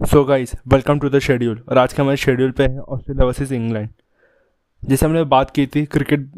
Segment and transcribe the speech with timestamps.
[0.00, 3.50] So guys welcome to the schedule और आज के हमारे शेड्यूल पे है ऑस्ट्रेलिया वर्सेस
[3.52, 3.88] इंग्लैंड
[4.82, 6.28] जैसे हमने बात की थी क्रिकेट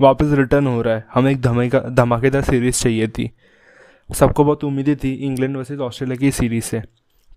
[0.00, 3.30] वापस रिटर्न हो रहा है। हमें एक धमाका, धमाकेदार सीरीज़ चाहिए थी।
[4.08, 6.80] सबको बहुत उम्मीदें थी इंग्लैंड वर्सेस ऑस्ट्रेलिया की सीरीज़ से।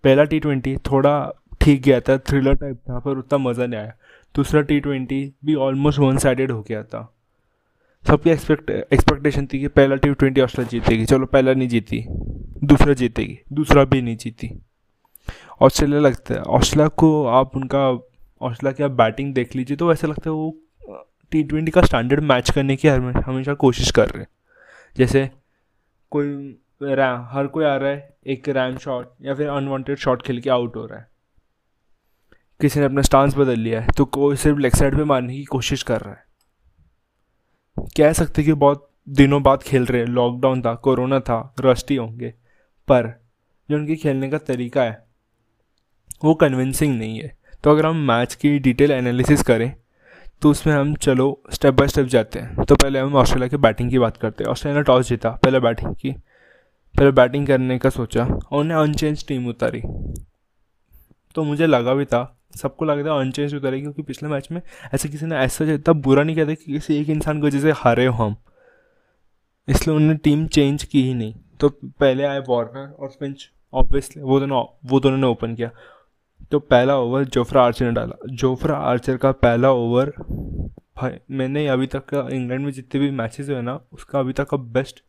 [0.04, 1.14] पहला टी ट्वेंटी थोड़ा
[1.62, 3.94] ठीक गया था थ्रिलर टाइप था, पर उतना मज़ा नहीं आया।
[4.36, 7.14] दूसरा टी ट्वेंटी भी ऑलमोस्ट वन साइडेड हो गया था।
[8.04, 12.04] सबकी एक्सपेक्ट एक्सपेक्टेशन थी कि पहला टी ट्वेंटी ऑस्ट्रेलिया जीतेगी। चलो पहला नहीं जीती,
[12.64, 14.52] दूसरा जीतेगी, दूसरा भी नहीं जीती।
[15.62, 17.90] ऑस्ट्रेलिया लगता है। ऑस्ट्रेलिया को आप उनका,
[18.42, 20.58] ऑस्ट्रेलिया की आप बैटिंग देख लीजिए तो ऐसा लगता है वो
[21.32, 24.28] टी ट्वेंटी का स्टैंडर्ड मैच करने की हमेशा कोशिश कर रहे हैं।
[24.98, 25.30] जैसे
[26.12, 26.26] कोई
[26.84, 30.50] रैम हर कोई आ रहा है, एक रैम शॉट या फिर अनवांटेड शॉट खेल के
[30.50, 31.10] आउट हो रहा है।
[32.62, 35.44] किसी ने अपना स्टांस बदल लिया है तो कोई सिर्फ़ लेग साइड पे मारने की
[35.44, 36.24] कोशिश कर रहा है।
[37.98, 42.30] कह सकते कि बहुत दिनों बाद खेल रहे हैं। लॉकडाउन था, कोरोना था रस्टी होंगे।
[42.88, 43.10] पर,
[43.70, 45.11] जो उनके खेलने का तरीका है
[46.24, 47.32] वो कन्विंसिंग नहीं है।
[47.64, 49.74] तो अगर हम मैच की डिटेल एनालिसिस करें
[50.42, 53.90] तो उसमें हम चलो स्टेप बाय स्टेप जाते हैं। तो पहले हम ऑस्ट्रेलिया की बैटिंग
[53.90, 56.12] की बात करते हैं। ऑस्ट्रेलिया ने टॉस जीता, पहले बैटिंग की।
[56.96, 59.82] पहले बैटिंग करने का सोचा, और उन्हें अनचेंज टीम उतारी।
[61.36, 64.62] तो मुझे लगा भी था, सबको लगा था अनचेंज उतारी, क्योंकि पिछले मैच में
[64.94, 68.06] ऐसे किसी ने ऐसा इतना बुरा नहीं कहता कि किसी एक इंसान को जैसे हारे
[68.06, 68.36] हो हम।
[69.68, 74.40] इसलिए उन्होंने टीम चेंज की ही नहीं। तो पहले आए वार्नर और फिंच ऑब्वियसली वो
[74.40, 75.70] दोनों वो दोनों ने ओपन किया।
[76.52, 80.12] तो पहला ओवर जोफ्रा आर्चर ने डाला। जोफ्रा आर्चर का पहला ओवर
[80.98, 84.48] भाई, मैंने अभी तक का इंग्लैंड में जितने भी मैचेस हुए ना, उसका अभी तक
[84.50, 85.04] का best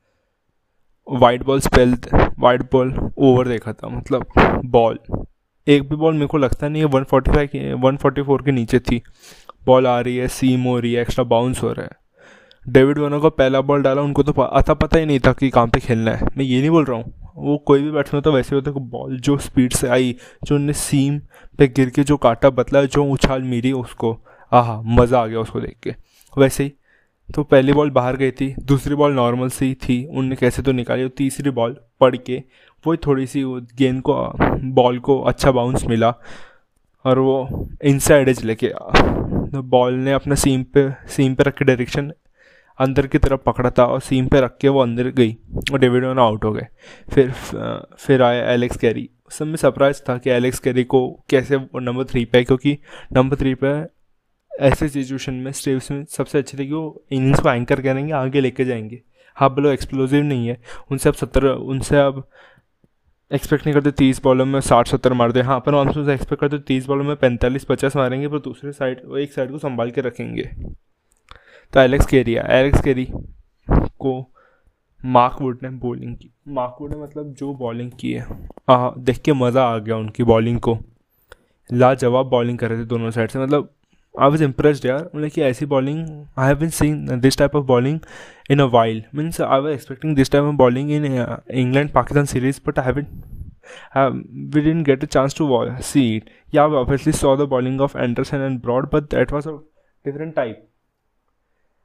[1.06, 1.96] white ball spell
[2.38, 4.26] white ball over देखा था मतलब
[4.66, 4.98] बॉल
[5.66, 8.42] एक भी बॉल मेरे को लगता नहीं है वन फोर्टी फाइव की वन फोर्टी फोर
[8.42, 9.00] के नीचे थी।
[9.66, 12.00] बॉल आ रही है सीम हो रही है एक्स्ट्रा बाउंस हो रहा है।
[12.66, 15.66] डेविड वनो का पहला बॉल डाला, उनको तो अता पता ही नहीं था कि कहाँ
[15.66, 18.54] पे खेलना है। मैं ये नहीं बोल रहा हूँ। वो कोई भी बैट्समैन होता, वैसे
[18.56, 21.18] होता है बॉल जो स्पीड से आई, जो उनने सीम
[21.58, 24.16] पे गिर के जो काटा बतला जो उछाल मिली उसको,
[24.52, 25.94] आहा, मज़ा आ गया उसको देख के।
[26.32, 26.72] वैसे ही
[27.28, 31.02] तो पहली बॉल बाहर गई थी, दूसरी बॉल नॉर्मल सी थी, उनने कैसे तो निकाली,
[31.02, 32.42] और तीसरी बॉल पड़ के
[32.84, 33.42] वो थोड़ी सी
[33.78, 34.14] गेंद को
[34.74, 36.14] बॉल को अच्छा बाउंस मिला,
[37.04, 38.72] और वो इनसाइड एज लेके
[39.54, 42.12] बॉल ने अपना सीम पे सीम पे रख के डायरेक्शन
[42.78, 45.36] अंदर की तरफ़ पकड़ा था और सीम पे रख के वो अंदर गई
[45.72, 46.66] और डेविड वॉर्नर आउट हो गए।
[47.14, 47.30] फिर
[47.98, 52.24] फिर आया एलेक्स कैरी। उस समय सरप्राइज़ था कि एलेक्स कैरी को कैसे नंबर थ्री
[52.24, 52.78] पे क्योंकि
[53.12, 54.02] नंबर थ्री पे
[54.60, 58.40] ऐसे सिचुएशन में स्टेव में सबसे अच्छे थे कि वो इनिंग्स को एंकर करेंगे, आगे
[58.40, 59.02] लेके जाएँगे।
[59.36, 60.60] हाँ बोलो एक्सप्लोजिव नहीं है।
[60.90, 62.28] उनसे अब सत्तर, उनसे अब
[63.32, 66.40] एक्सपेक्ट नहीं करते, तीस बॉलों में साठ, सत्तर मार दे। हाँ पर हम उनसे एक्सपेक्ट
[66.40, 70.00] करते, तीस बॉलों में पैंतालीस, पचास मारेंगे, पर दूसरे साइड एक साइड को संभाल के
[70.00, 70.50] रखेंगे।
[71.72, 73.06] तो एलेक्स केरी एलेक्स केरी
[73.70, 74.32] को
[75.04, 78.26] मार्क वुड ने बॉलिंग की। मार्क वुड ने मतलब जो बॉलिंग की है।
[78.70, 80.78] आ, देख के मज़ा आ गया उनकी बॉलिंग को।
[81.72, 83.70] लाजवाब बॉलिंग कर रहे थे दोनों साइड से। मतलब
[84.20, 85.98] आई वॉज़ इम्प्रेस्ड यार। मतलब कि ऐसी bowling
[86.38, 88.00] I have been seen this type of bowling
[88.50, 92.60] in a while means I was expecting this type of bowling in England Pakistan series
[92.66, 93.06] but I have
[94.54, 95.46] we didn't get a chance to
[95.88, 96.30] see it.
[96.56, 99.54] Yeah, we obviously saw the bowling of Anderson and Broad, but that was a
[100.04, 100.60] different type.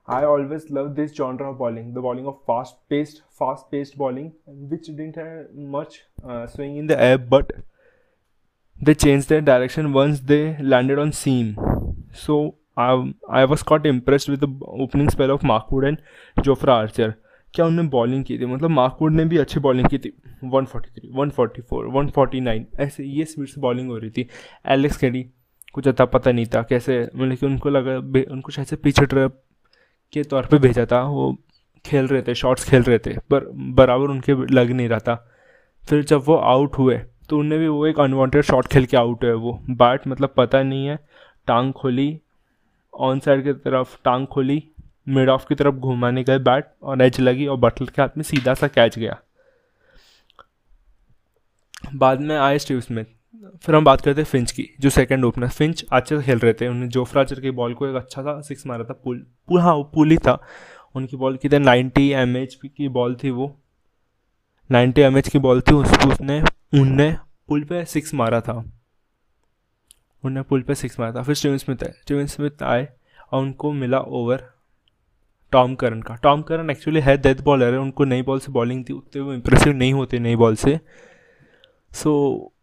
[0.08, 5.18] I always love this genre of bowling, the bowling of fast-paced, fast-paced bowling, which didn't
[5.18, 7.52] have much uh, swing in the air, but
[8.80, 11.58] they changed their direction once they landed on seam.
[12.14, 16.02] So I, I was quite impressed with the opening spell of Markwood and
[16.42, 17.16] Jofra Archer.
[17.56, 20.12] क्या उन्होंने bowling की थी मतलब Mark Wood ने भी अच्छी bowling की थी
[20.46, 24.28] 143, 144, 149 ऐसे ये स्पीड से बॉलिंग हो रही थी
[24.72, 25.24] एलेक्स कैडी
[25.74, 27.98] कुछ अता पता नहीं था कैसे मतलब कि उनको लगा
[28.34, 29.42] उनको शायद से पीछे ट्रैप
[30.14, 31.36] के तौर पे भेजा था, वो
[31.86, 33.46] खेल रहे थे शॉट्स खेल रहे थे, पर
[33.76, 35.16] बराबर उनके लग नहीं रहा था।
[35.84, 36.98] फिर जब वो आउट हुए
[37.30, 40.62] तो उनने भी वो एक अनवांटेड शॉट खेल के आउट हुए वो। बैट मतलब पता
[40.64, 40.98] नहीं है,
[41.48, 42.20] टांग खोली
[42.94, 44.64] ऑन साइड की तरफ़ टांग खोली
[45.08, 48.24] मिड ऑफ़ की तरफ़ घुमाने गए बैट और एज लगी और बटलर के हाथ में
[48.24, 49.18] सीधा सा कैच गया।
[51.96, 53.06] बाद में आए स्टीव स्मिथ
[53.62, 56.54] फिर हम बात करते हैं फिंच की जो सेकंड ओपनर फिंच अच्छे से खेल रहे
[56.54, 59.62] थे। उन्होंने जोफ्रा आर्चर की बॉल को एक अच्छा सा सिक्स मारा था पुल पुल
[59.62, 60.44] हाँ पुल ही था।
[60.96, 62.34] उनकी बॉल की नाइन्टी एम
[62.66, 63.60] की बॉल थी वो।
[64.72, 66.42] नाइन्टी एम की बॉल थी उसको उसने
[66.74, 67.16] उनने
[67.48, 68.54] पुल पे सिक्स मारा था।
[70.24, 72.88] उनने पुल पे सिक्स मारा था। फिर स्टीवन स्मिथ आए। स्टीवन स्मिथ आए
[73.32, 74.50] और उनको मिला ओवर
[75.52, 78.86] टॉम करन का। टॉम करन एक्चुअली है डेथ बॉलर है। उनको नई बॉल से बॉलिंग
[78.90, 80.80] थी उतने वो इम्प्रेसिव नहीं होते नई बॉल से
[81.92, 82.57] so. So,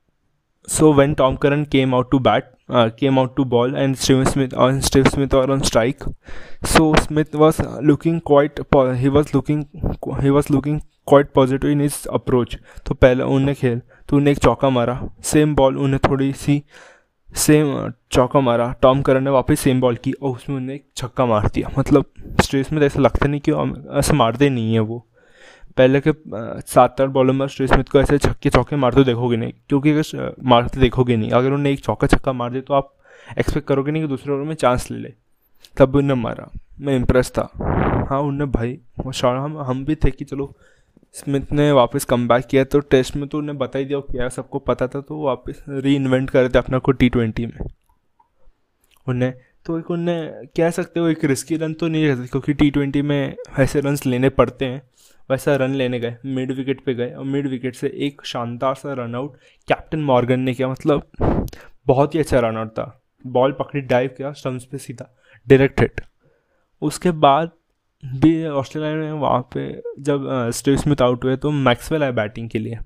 [0.66, 4.26] so when Tom Curran came out to bat, uh, came out to ball, and Steve
[4.28, 6.02] Smith uh, Steve Smith were on strike,
[6.64, 8.58] so Smith was looking quite.
[8.96, 9.68] He was looking.
[10.22, 12.56] He was looking quite positive in his approach.
[12.86, 15.00] तो पहले उन्हें खेल तो उन्हें एक चौका मारा
[15.32, 16.62] same ball उन्हें थोड़ी सी
[17.28, 21.26] सेम चौका मारा टॉम करन ने वापस सेम बॉल की और उसमें उन्हें एक छक्का
[21.26, 22.04] मार दिया मतलब
[22.42, 23.52] स्ट्रेस में ऐसा लगता नहीं कि
[23.98, 25.06] ऐसे मारते नहीं है वो
[25.76, 26.12] पहले के
[26.64, 30.34] सात आठ बॉलर में स्ट्रेस स्मिथ को ऐसे छक्के चौके मारते देखोगे नहीं, क्योंकि अगर
[30.44, 32.92] मारते देखोगे नहीं। अगर उन्हें एक चौका छक्का मार दे तो आप
[33.38, 35.12] एक्सपेक्ट करोगे नहीं कि दूसरे ओवर में चांस ले ले।
[35.76, 36.50] तब भी उन्हें मारा।
[36.80, 37.48] मैं इम्प्रेस था।
[38.10, 40.52] हाँ उन्हें भाई वो हम हम भी थे कि चलो
[41.14, 44.28] स्मिथ ने वापस कम बैक किया तो टेस्ट में तो उन्हें बता ही दिया, क्या
[44.28, 47.58] सबको पता था तो वापस री इन्वेंट कर थे अपना को टी ट्वेंटी में।
[49.06, 49.32] उन्हें
[49.66, 53.02] तो एक उन्हें, कह सकते हो, एक रिस्की रन तो नहीं रहती क्योंकि टी ट्वेंटी
[53.02, 54.82] में ऐसे रन लेने पड़ते हैं।
[55.30, 58.92] वैसा रन लेने गए मिड विकेट पे गए और मिड विकेट से एक शानदार सा
[58.92, 59.36] रन आउट
[59.68, 61.10] कैप्टन मॉर्गन ने किया। मतलब
[61.86, 65.14] बहुत ही अच्छा रन आउट था। बॉल पकड़ी डाइव किया स्टम्स पे सीधा
[65.46, 66.00] डायरेक्ट हिट
[66.82, 67.50] उसके बाद
[68.02, 69.68] भी ऑस्ट्रेलिया में वहाँ पे
[70.00, 72.78] जब स्टीव स्मिथ आउट हुए तो मैक्सवेल आए बैटिंग के लिए।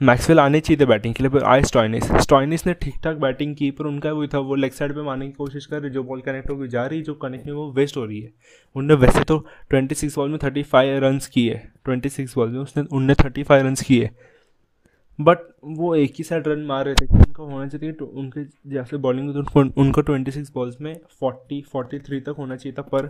[0.00, 3.54] मैक्सवेल आने चाहिए थे बैटिंग के लिए, पर आए स्टॉइनिस। स्टॉइनिस ने ठीक ठाक बैटिंग
[3.56, 6.02] की, पर उनका वो था, वो लेग साइड पे मारने की कोशिश कर रही, जो
[6.02, 8.32] बॉल कनेक्ट होकर जा रही, जो कनेक्ट नहीं वो वेस्ट हो रही है।
[8.76, 9.38] उनने वैसे तो
[9.70, 13.42] ट्वेंटी सिक्स बॉल में थर्टी फाइव रन किए, ट्वेंटी सिक्स बॉल में उसने, उनने थर्टी
[13.42, 14.10] फाइव रन किए।
[15.18, 18.96] बट वो एक ही साइड रन मार रहे थे, उनका होना चाहिए तो उनके जैसे
[18.98, 23.06] बॉलिंग तो उनको ट्वेंटी सिक्स बॉल्स में फोर्टी फोर्टी थ्री तक होना चाहिए था पर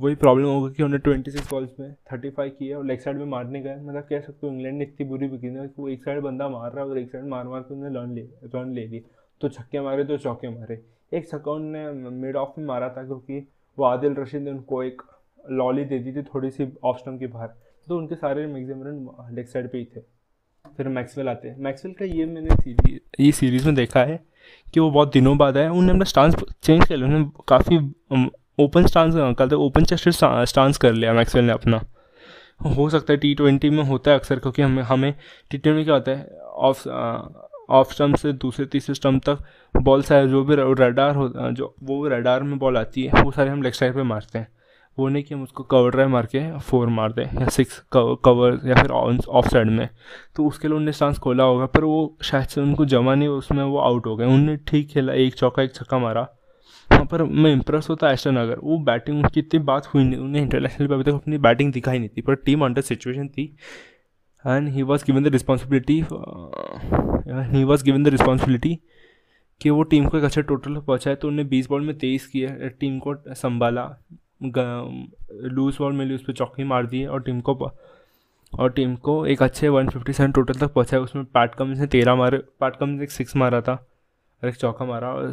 [0.00, 3.16] वही प्रॉब्लम होगा कि उन्होंने ट्वेंटी सिक्स बॉल्स में थर्टी फाइव किया और लेग साइड
[3.16, 6.04] में मारने गए। मतलब कह सकते हो इंग्लैंड ने इतनी बुरी बिकी कि वो एक
[6.04, 8.22] साइड बंदा मार रहा है और एक साइड मार मार के उन्होंने रन ले
[8.54, 9.02] रन ले ली।
[9.40, 10.82] तो छक्के मारे तो चौके मारे।
[11.14, 13.38] एक छक्का उन्होंने मिड ऑफ़ में मारा था क्योंकि
[13.78, 15.02] वो आदिल रशीद ने उनको एक
[15.50, 17.48] लॉली दे दी थी थोड़ी सी ऑफ़ स्टम्प के बाहर।
[17.88, 20.00] तो उनके सारे मैक्सिमम रन लेग साइड पे ही थे।
[20.76, 24.20] फिर मैक्सवेल आते हैं। मैक्सवेल का ये मैंने सीरीज़ ये सीरीज़ में देखा है
[24.74, 27.78] कि वो बहुत दिनों बाद आया। उन्होंने अपना स्टांस चेंज कर लिया। उन्होंने काफ़ी
[28.58, 31.80] ओपन स्टांस कल तो ओपन चेस्ट स्टांस कर लिया मैक्सवेल ने अपना।
[32.66, 35.12] हो सकता है टी ट्वेंटी में होता है अक्सर, क्योंकि हमें हमें
[35.50, 36.88] टी ट्वेंटी क्या होता है ऑफ़
[37.70, 39.38] ऑफ़ स्टम्प से दूसरे, तीसरे स्टम्प तक
[39.74, 43.50] बॉल सारे, जो भी रेडार हो, जो, वो रेडार में बॉल आती है, वो सारे
[43.50, 44.48] हम लेग साइड पे मारते हैं।
[44.98, 48.60] वो नहीं कि हम उसको कवर ड्राइव मार के फोर मार दें, या सिक्स कवर
[48.66, 49.88] या फिर ऑफ़ साइड में।
[50.36, 53.62] तो उसके लिए उनने स्टांस खोला होगा, पर वो शायद से उनको जमा नहीं, उसमें
[53.64, 56.26] वो आउट हो गए। उनने ठीक खेला, एक चौका, एक छक्का मारा।
[56.96, 60.42] वहाँ पर मैं इम्प्रेस होता एस्टन अगर। वो बैटिंग उनकी इतनी बात हुई नहीं, उन्हें
[60.42, 63.44] इंटरनेशनल पर अभी तक अपनी बैटिंग दिखाई नहीं थी, पर टीम अंडर सिचुएशन थी।
[64.44, 65.94] And he was given the responsibility
[67.50, 68.78] he was given the responsibility
[69.60, 72.68] कि वो टीम को एक अच्छा टोटल पहुँचाए तो उन्हें बीस बॉल में तेईस किया
[72.80, 73.84] टीम को संभाला।
[74.44, 77.54] लूज बॉल मिली उस पर चौकी मार दी और टीम को
[78.52, 81.86] और टीम को एक अच्छे वन फिफ्टी सेवन टोटल तक पहुँचाया। उसमें पैट कम ने
[81.86, 85.32] तेरह मारे पैट ने एक सिक्स मारा था और एक चौका मारा और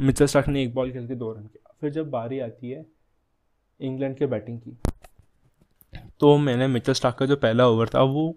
[0.00, 2.84] मिचल स्टार्क ने एक बॉल खेल के दो रन किया। फिर जब बारी आती है,
[3.80, 4.76] इंग्लैंड के बैटिंग की
[6.20, 8.28] तो मैंने मिचल स्टार्क का जो पहला ओवर था, वो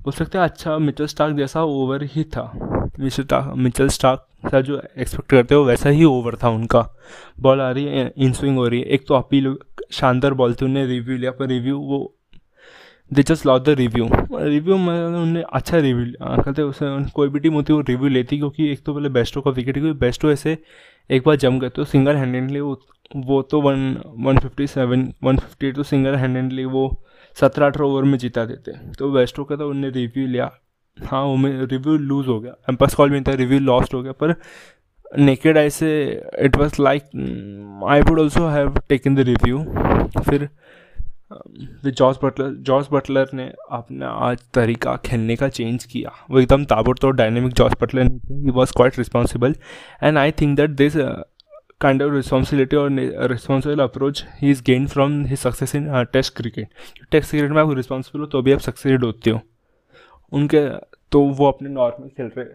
[0.00, 2.50] बोल सकते हैं अच्छा मिचल स्टार्क जैसा ओवर ही था।
[3.00, 6.80] मिचर मिचल स्टार्क सा जो एक्सपेक्ट करते हो वैसा ही ओवर था उनका।
[7.40, 9.56] बॉल आ रही है इन स्विंग हो रही है। एक तो अपील
[9.92, 12.14] शानदार बॉल थी उन्हें रिव्यू लिया, पर रिव्यू वो
[13.10, 17.54] दे just law the review review में उन्होंने अच्छा रिव्यू कहते उसे कोई भी टीम
[17.54, 20.56] होती है, वो रिव्यू लेती क्योंकि एक तो पहले बेस्टो का विकेट क्योंकि बेस्टो ऐसे
[21.10, 22.80] एक बार जम गए तो सिंगल हैंडेडली वो
[23.26, 23.96] वो तो one
[24.26, 26.88] one fifty seven one fifty eight तो सिंगल हैंडेडली वो
[27.36, 30.50] सत्रह अठारह ओवर में जीता देते तो बेस्टो का तो उन्होंने रिव्यू लिया।
[30.96, 34.12] हाँ वो में रिव्यू लूज़ हो गया। एम्पस कॉल भी था रिव्यू लॉस्ट हो गया,
[34.12, 34.34] पर
[35.18, 35.90] naked I say
[36.40, 37.02] it was like
[37.88, 39.64] I would also have taken the review
[40.20, 40.48] फिर
[41.86, 47.14] जॉर्ज बटलर जॉर्ज बटलर ने अपना आज तरीका खेलने का चेंज किया। वो एकदम ताबड़तोड़
[47.16, 49.54] डायनेमिक जॉर्ज बटलर नहीं थे। He was quite responsible
[50.02, 50.96] and I think that this
[51.80, 52.90] kind of responsibility और
[53.30, 56.68] responsible approach he is gain from his success in test cricket
[57.10, 59.40] test cricket में आप रिस्पॉन्सिबल हो तो भी आप सक्सेड होते हो।
[60.32, 60.68] उनके
[61.12, 62.46] तो वो अपने नॉर्मल खेल रहे।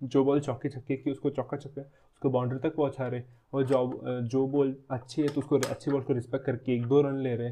[0.00, 3.22] जो बॉल चौके छक्के की उसको चौका छक्के, उसको बाउंड्री तक पहुँचा रहे।
[3.54, 7.00] और जो जो बॉल अच्छी है तो उसको अच्छी बॉल को रिस्पेक्ट करके एक दो
[7.02, 7.50] रन ले रहे।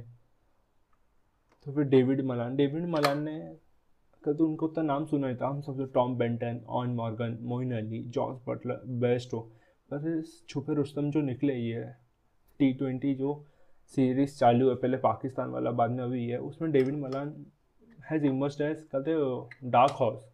[1.67, 3.39] तो फिर डेविड मलान डेविड मलान ने
[4.25, 7.73] का तो उनको उतना नाम सुना ही था, हम सब Tom Banton, Eoin Morgan, Moeen
[7.77, 9.41] Ali, George Buttler, best हो।
[9.91, 11.85] पर छुपे रुस्तम जो निकले, ये
[12.61, 13.45] टी ट्वेंटी जो
[13.95, 17.35] सीरीज़ चालू है पहले पाकिस्तान वाला, बाद में अभी है उसमें David Malan
[18.11, 20.25] has emerged as कहते डार्क हॉर्स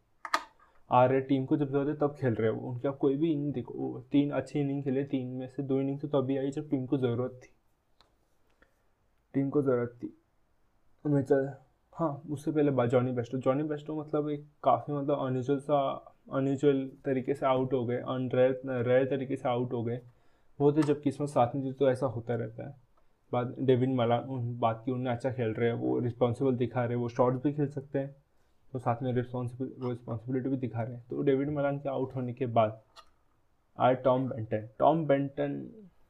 [0.90, 3.52] आ रहे टीम को जब ज़रूरत तब खेल रहे हो उनके आप कोई भी इनिंग
[3.54, 6.86] देखो तीन अच्छी इनिंग खेले, तीन में से दो इनिंग तो तभी आई जब टीम
[6.86, 7.54] को ज़रूरत थी।
[9.34, 10.16] टीम को ज़रूरत थी।
[11.04, 11.48] मिचल
[11.94, 15.78] हाँ उससे पहले बात जॉनी बेस्टो जॉनी बेस्टो मतलब एक काफ़ी मतलब अनयूजल सा
[16.32, 20.00] अनयूजल तरीके से आउट हो गए अनरेयर रेयर तरीके से आउट हो गए।
[20.58, 22.74] वो तो जब किस्मत साथ में थी तो ऐसा होता रहता है।
[23.32, 27.02] बाद डेविड मला बात की उन्हें अच्छा खेल रहे हैं, वो रिस्पॉन्सिबल दिखा रहे हैं,
[27.02, 28.14] वो शॉर्ट भी खेल सकते हैं
[28.72, 32.32] तो साथ में रिस्पॉन्सिबिल रिस्पॉन्सिबिलिटी भी दिखा रहे हैं। तो डेविड मलान के आउट होने
[32.32, 32.80] के बाद,
[33.78, 35.60] आए टॉम बेंटन टॉम बेंटन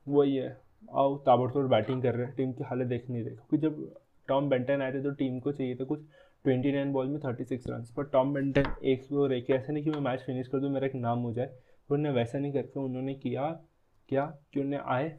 [0.07, 0.57] वही है
[0.95, 3.95] आओ ताबड़तोड़ बैटिंग कर रहे हैं टीम की हालत देख नहीं रहे। क्योंकि जब
[4.29, 6.01] टॉम बेंटन आए थे तो टीम को चाहिए था कुछ
[6.45, 9.73] ट्वेंटी नाइन बॉल में थर्टी सिक्स रन पर टॉम बेंटन एक वो रहे कि ऐसा
[9.73, 11.47] नहीं कि मैं मैच फिनिश कर दूँ, मेरा एक नाम हो जाए।
[11.91, 13.51] उन्होंने वैसा नहीं करके उन्होंने किया,
[14.09, 15.19] क्या कि उन्हें आए,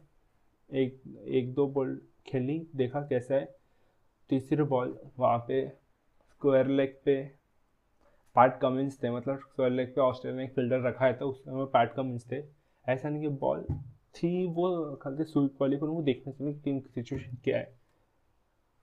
[0.70, 3.48] एक एक दो बॉल खेली, देखा कैसा है।
[4.30, 7.22] तीसरी बॉल वहाँ पे स्क्वायर लेग पे
[8.36, 11.42] पैट कमिंस थे मतलब स्क्वायर लेग पे ऑस्ट्रेलिया ने एक फील्डर रखा है था उस
[11.44, 12.42] समय पैट कमिंस थे।
[12.86, 13.62] ऐसा नहीं कि बॉल
[14.16, 17.72] थी वो, खाली स्वीप वाली, पर वो देखना चाहिए टीम की सिचुएशन क्या है।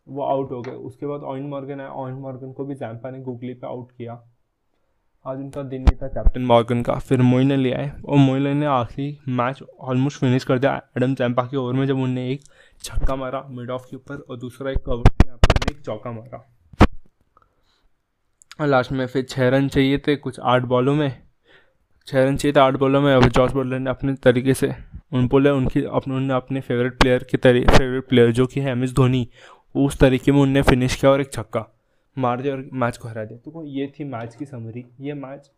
[0.07, 3.19] वो आउट हो गए। उसके बाद ऑइन मॉर्गन आया। ऑइन मॉर्गन को भी जैम्पा ने
[3.19, 4.13] गूगली पे आउट किया।
[5.25, 8.65] आज उनका दिन नहीं था कैप्टन मॉर्गन का। फिर मोइन ले आए और मोइन ने
[8.65, 12.41] आखिरी मैच ऑलमोस्ट फिनिश कर दिया एडम जैम्पा के ओवर में, जब उन्होंने एक
[12.83, 15.37] छक्का मारा मिड ऑफ़ के ऊपर और दूसरा एक कवर यहाँ
[15.71, 16.47] एक चौका मारा।
[18.61, 21.21] और लास्ट में फिर छः रन चाहिए थे कुछ आठ बॉलों में।
[22.07, 24.73] छः रन चाहिए थे आठ बॉलों में। अब जॉर्ज बॉलर ने अपने तरीके से
[25.13, 28.83] उन बोले उनकी अपने अपने फेवरेट प्लेयर के तरीके फेवरेट प्लेयर जो कि है एम
[28.83, 29.27] एस धोनी
[29.75, 31.65] उस तरीके में उनने फिनिश किया और एक छक्का।
[32.17, 35.51] मार दिया और मैच को हरा दिया। तो ये थी मैच की समरी ये मैच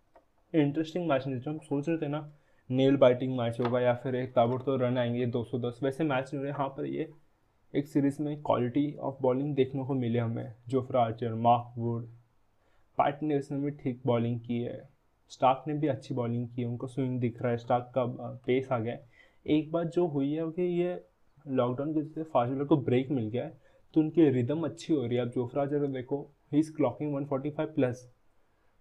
[0.56, 2.32] इंटरेस्टिंग मैच नहीं जो हम सोच रहे थे ना
[2.72, 6.38] नेल बाइटिंग मैच होगा या फिर एक ताबड़ तो रन आएँगे 210 वैसे मैच नहीं
[6.38, 7.10] हो रहे हाँ पर ये
[7.76, 12.06] एक सीरीज़ में क्वालिटी ऑफ़ बॉलिंग देखने को मिले हमें। Jofra Archer Mark Wood
[12.98, 14.90] Pat ने उसने भी ठीक बॉलिंग की है।
[15.30, 18.06] स्टार्क ने भी अच्छी बॉलिंग की है। उनको स्विंग दिख रहा है। स्टार्क का
[18.46, 19.10] पेस आ गया है।
[19.48, 21.04] एक बात जो हुई है कि ये
[21.48, 23.63] लॉकडाउन की वजह से फास्ट बॉलर को ब्रेक मिल गया है।
[23.94, 26.18] तो उनकी रिदम अच्छी हो रही है। अब जोफ्रा जरा देखो
[26.54, 28.12] he is clocking 145 plus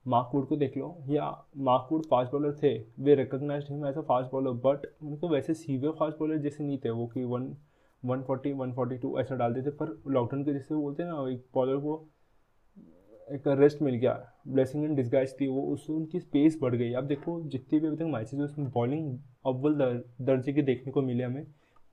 [0.07, 1.27] Mark Wood को देख लो। या
[1.57, 5.93] मार्कवुड फास्ट बॉलर थे। वे recognise him as a fast bowler but उनको वैसे सीवियर
[5.93, 7.55] फास्ट बॉलर जैसे नहीं थे वो कि one
[8.05, 11.31] one forty one forty two ऐसा डालते थे। पर लॉकडाउन के जैसे बोलते हैं ना
[11.31, 12.09] एक बॉलर को
[13.33, 14.15] एक रेस्ट मिल गया।
[14.49, 17.97] ब्लेसिंग इन डिस्गाइज थी वो। उससे उनकी स्पेस बढ़ गई। अब देखो जितनी भी अभी
[17.97, 21.47] तक मैचेज उसमें बॉलिंग अव्वल दर, दर्जे की देखने को मिले हमें।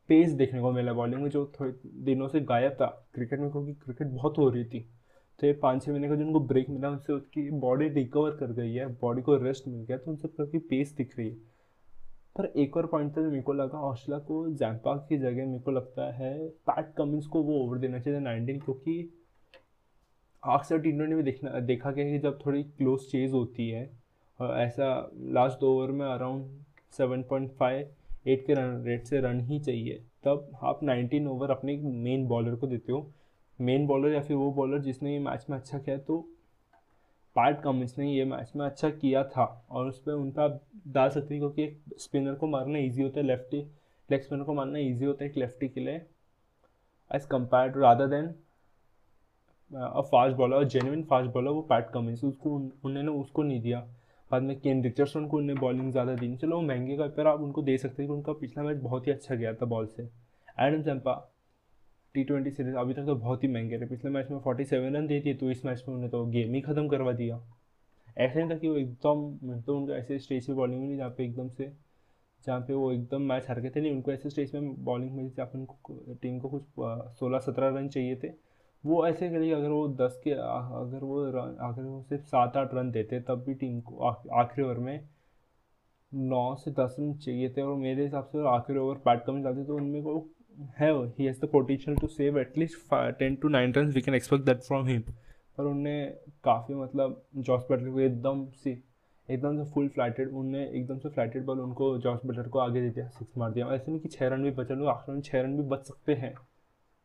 [0.10, 1.74] पेस देखने को मिला बॉलिंग में, जो थोड़े
[2.06, 4.80] दिनों से गायब था क्रिकेट में, क्योंकि क्रिकेट बहुत हो रही थी।
[5.40, 8.52] तो ये पाँच छः महीने का जो उनको ब्रेक मिला उनसे उसकी बॉडी रिकवर कर
[8.54, 11.36] गई है बॉडी को रेस्ट मिल गया तो उनसे काफ़ी पेस दिख रही है।
[12.36, 15.60] पर एक और पॉइंट था जो मेरे को लगा ऑस्ट्रेलिया को जैम्पा की जगह मेरे
[15.60, 18.98] को लगता है पैट कमिंस को वो ओवर देना चाहिए नाइनटीन क्योंकि
[20.44, 23.90] अक्सर टी ट्वेंटी में देखना, देखा गया कि जब थोड़ी क्लोज चेज होती है,
[24.40, 26.46] और ऐसा लास्ट ओवर में around
[26.98, 27.90] seven point five
[28.30, 32.56] eight के रन, रेट से रन ही चाहिए। तब आप नाइनटीन ओवर अपने मेन बॉलर
[32.56, 33.10] को देते हो।
[33.60, 36.18] मेन बॉलर या फिर वो बॉलर जिसने ये मैच में अच्छा किया तो
[37.36, 40.62] पैट कमिंस ने ये मैच में अच्छा किया था और उस पर उन पर आप
[40.88, 43.58] डाल सकते हैं क्योंकि एक स्पिनर को मारना ईजी होता है लेफ्टी
[44.10, 46.02] लेग स्पिनर को मारना ईजी होता है एक लेफ्टी के लिए।
[47.12, 48.28] As compare to rather than
[49.72, 53.86] a fast bowler genuine fast bowler वो पैट कमिंस उसको उन्होंने उसको नहीं दिया।
[54.32, 57.40] बाद में केन रिचर्डसन को उन्हें बॉलिंग ज़्यादा दी चलो, वो महँगे का पर आप
[57.42, 60.04] उनको दे सकते हैं उनका पिछला मैच बहुत ही अच्छा गया था बॉल से।
[60.60, 61.14] Adam Zampa
[62.16, 64.96] T twenty series अभी तक तो बहुत ही महँगे रहे। पिछले मैच में फोर्टी सेवन
[64.96, 67.40] रन दी थी तो इस मैच में उन्हें तो गेम ही ख़त्म करवा दिया।
[68.18, 71.24] ऐसे नहीं था कि वो एकदम तो उनको ऐसे स्टेज पे बॉलिंग नहीं, जहाँ पे
[71.26, 71.72] एकदम से,
[72.44, 75.30] जहाँ पे वो एकदम मैच हार गए थे नहीं, उनको ऐसे स्टेज में बॉलिंग मिली
[75.30, 76.64] जहाँ उनको टीम को कुछ,
[77.20, 78.28] सोलह सत्रह रन चाहिए थे
[78.84, 82.74] वो ऐसे करेगी, अगर वो दस के अगर वो रन, अगर वो सिर्फ़ सात आठ
[82.74, 83.98] रन देते, तब भी टीम को
[84.34, 85.00] आखिरी ओवर में
[86.12, 89.64] नौ से दस रन चाहिए थे और मेरे हिसाब से आखिरी ओवर पैट कमिंग डालते
[89.64, 90.18] तो उनमें को
[90.80, 94.46] है he has the potential to save at least ten to nine run we can expect
[94.46, 95.02] that from him
[95.58, 95.94] पर उनने
[96.44, 98.78] काफ़ी मतलब जॉस बटलर को एकदम से
[99.30, 102.90] एकदम से फुल फ्लाइटेड उनने एकदम से फ्लाइटेड बॉल उनको जॉस बटलर को आगे दे
[102.90, 105.42] दिया सिक्स मार दिया। ऐसे नहीं कि छः रन भी बचा लो आखिर में छः
[105.42, 106.34] रन भी बच सकते हैं।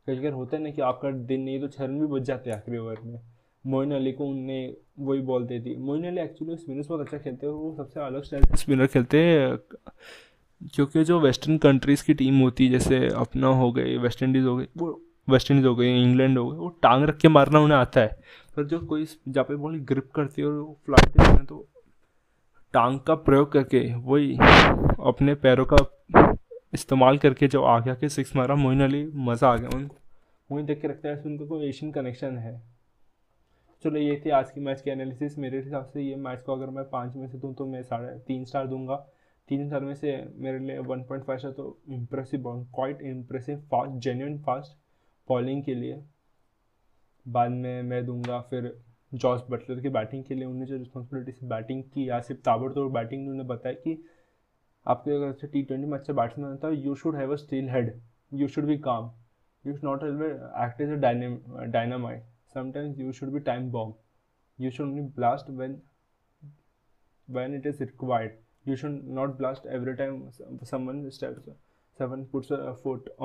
[0.06, 2.50] कई बार होता है ना कि आपका दिन नहीं तो छः रन भी बच जाते
[2.50, 3.20] हैं आखिरी ओवर में।
[3.66, 7.46] मोइन अली को उनने वही बॉल दे दी। मोइन अली एक्चुअली स्पिनर्स बहुत अच्छा खेलते
[7.46, 9.58] हैं वो सबसे अलग स्टाइल से स्पिनर खेलते हैं।
[10.74, 14.56] क्योंकि जो वेस्टर्न कंट्रीज़ की टीम होती है, जैसे अपना हो गई वेस्ट इंडीज़ हो
[14.56, 17.78] गई वो वेस्ट इंडीज़ हो गई इंग्लैंड हो गई वो टांग रख के मारना उन्हें
[17.78, 18.22] आता है।
[18.56, 21.66] पर जो कोई जहाँ पे बॉल ग्रिप करती है और वो फ़्लाइट तो
[22.74, 24.36] टांग का प्रयोग करके वही
[25.04, 25.76] अपने पैरों का
[26.74, 29.96] इस्तेमाल करके जो आ गया कि सिक्स मारा मोइन अली मज़ा आ गया उनको
[30.50, 32.60] वहीं देख के रखता है उनका कोई एशियन कनेक्शन है।
[33.84, 36.70] चलो, ये थी आज की मैच की एनालिसिस मेरे हिसाब से ये मैच को अगर
[36.70, 38.96] मैं पाँच में से दूँ तो मैं साढ़े तीन स्टार दूँगा।
[39.48, 42.42] तीन स्टार में से मेरे लिए वन पॉइंट फाइव स्टार तो impressive
[42.74, 44.76] quite impressive fast genuine fast
[45.28, 46.02] bowling के लिए।
[47.26, 48.72] बाद में मैं दूँगा फिर
[49.12, 52.90] जॉस बटलर की बैटिंग के लिए। उन्होंने जो रिस्पॉन्सिबिलिटी से बैटिंग की, या सिर्फ़ ताबड़तोड़
[52.92, 54.02] बैटिंग उन्होंने बताया कि
[54.86, 57.68] आपके अगर अच्छा टी ट्वेंटी में अच्छा बैट्समैन होता है you should have a steel
[57.70, 57.92] head
[58.34, 59.10] you should be calm
[59.66, 62.22] you should not act as a dynamite
[62.54, 63.94] sometimes you should be time bomb
[64.58, 65.72] you should only blast when
[67.28, 68.34] when it is required.
[68.66, 70.20] You should not blast every time
[70.62, 71.48] someone steps,
[71.98, 72.58] someone puts a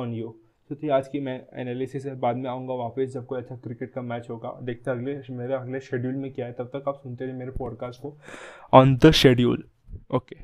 [0.04, 0.32] on you.
[0.70, 3.92] तो थी आज की मैं analysis है। बाद में आऊँगा वापस जब कोई अच्छा क्रिकेट
[3.94, 7.26] का मैच होगा। देखते अगले, मेरे अगले शेड्यूल में क्या है। तब तक आप सुनते
[7.26, 8.16] रहिए मेरे पॉडकास्ट को
[8.74, 9.64] on the schedule
[10.16, 10.36] okay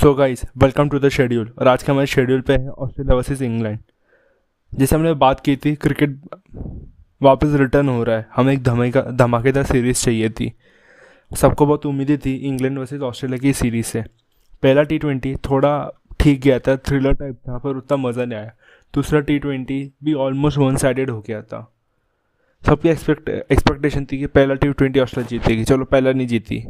[0.00, 3.40] so guys welcome to the schedule और आज का हमारे शेड्यूल पे है ऑस्ट्रेलिया वर्सेस
[3.42, 3.78] इंग्लैंड
[4.72, 6.18] जैसे हमने बात की थी क्रिकेट
[7.22, 10.52] वापस रिटर्न हो रहा है। हमें एक धमाका, धमाकेदार सीरीज़ चाहिए थी।
[11.30, 14.02] सबको बहुत उम्मीदें थी इंग्लैंड वर्सेस ऑस्ट्रेलिया की सीरीज़ से।
[14.62, 15.72] पहला टी ट्वेंटी थोड़ा
[16.20, 18.52] ठीक गया था थ्रिलर टाइप था, पर उतना मज़ा नहीं आया।
[18.94, 21.60] दूसरा टी ट्वेंटी भी ऑलमोस्ट वन साइडेड हो गया था।
[22.62, 26.62] सबकी एक्सपेक्ट एक्सपेक्टेशन थी कि पहला टी ट्वेंटी ऑस्ट्रेलिया जीतेगी। चलो पहला नहीं जीती,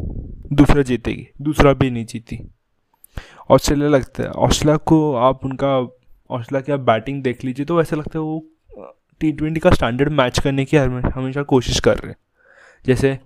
[0.53, 2.41] दूसरा जीतेगी, दूसरा भी नहीं जीती।
[3.51, 5.77] ऑस्ट्रेलिया लगता है। ऑस्ट्रेलिया को आप उनका
[6.31, 8.47] ऑस्ट्रेलिया की आप बैटिंग देख लीजिए तो वैसा लगता है वो
[9.21, 12.17] टी ट्वेंटी का स्टैंडर्ड मैच करने की हमेशा कोशिश कर रहे हैं।
[12.87, 13.19] जैसे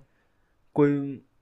[0.75, 0.91] कोई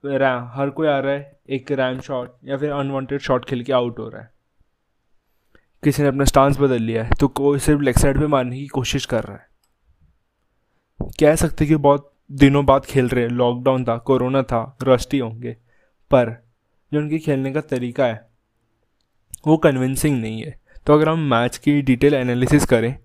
[0.04, 3.72] रैम हर कोई आ रहा है, एक रैम शॉट या फिर अनवांटेड शॉट खेल के
[3.72, 4.30] आउट हो रहा है।
[5.82, 8.66] किसी ने अपना स्टांस बदल लिया है तो कोई सिर्फ़ लेग साइड पे मारने की
[8.66, 9.46] कोशिश कर रहा है।
[11.20, 15.52] कह सकते कि बहुत दिनों बाद खेल रहे हैं। लॉकडाउन था, कोरोना था रस्टी होंगे।
[16.10, 16.30] पर
[16.92, 18.25] जो उनके खेलने का तरीका है
[19.46, 20.54] वो कन्विंसिंग नहीं है।
[20.86, 22.96] तो अगर हम मैच की डिटेल एनालिसिस करें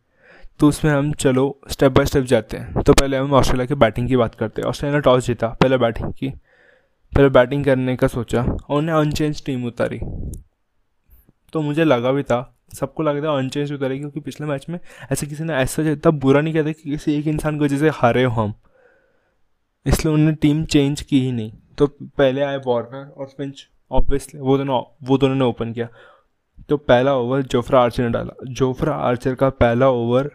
[0.60, 4.08] तो उसमें हम चलो स्टेप बाय स्टेप जाते हैं। तो पहले हम ऑस्ट्रेलिया की बैटिंग
[4.08, 6.30] की बात करते हैं। ऑस्ट्रेलिया ने टॉस जीता, पहले बैटिंग की।
[7.12, 10.00] पहले बैटिंग करने का सोचा और उन्हें अनचेंज टीम उतारी।
[11.54, 14.80] तो मुझे लगा भी था, सबको लग रहा है अनचेंज उतारे, क्योंकि पिछले मैच में
[15.12, 18.24] ऐसे किसी ने ऐसा इतना बुरा नहीं कहता कि किसी एक इंसान को जैसे हारे
[18.24, 18.54] हो हम।
[19.86, 24.58] इसलिए उन्होंने टीम चेंज की ही नहीं। तो पहले आए वार्नर और फिंच ऑब्वियसली वो
[24.58, 25.88] दोनों वो दोनों ने ओपन किया।
[26.70, 30.30] तो पहला ओवर जोफ्रा आर्चर ने डाला। जोफ्रा आर्चर का पहला ओवर